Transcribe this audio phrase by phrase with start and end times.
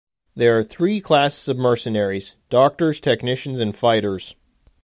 [0.33, 4.35] There are three classes of mercenaries: doctors, technicians, and fighters.